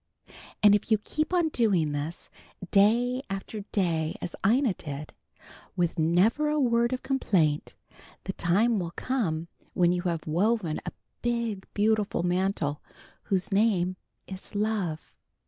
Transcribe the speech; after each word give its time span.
And 0.63 0.73
if 0.73 0.89
you 0.89 0.97
keep 0.97 1.31
on 1.31 1.49
doing 1.49 1.91
this, 1.91 2.31
day 2.71 3.21
after 3.29 3.59
day 3.71 4.17
as 4.19 4.35
Ina 4.43 4.73
did, 4.73 5.13
with 5.75 5.99
never 5.99 6.49
a 6.49 6.59
word 6.59 6.91
of 6.91 7.03
complaint, 7.03 7.75
the 8.23 8.33
time 8.33 8.79
will 8.79 8.93
come 8.95 9.47
when 9.75 9.91
you 9.91 10.01
have 10.01 10.25
woven 10.25 10.79
a 10.87 10.91
big, 11.21 11.67
beautiful 11.75 12.23
mantle 12.23 12.81
whose 13.25 13.51
name 13.51 13.95
is 14.25 14.55
love. 14.55 15.13